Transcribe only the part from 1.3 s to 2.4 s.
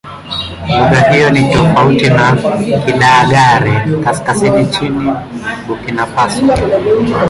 tofauti na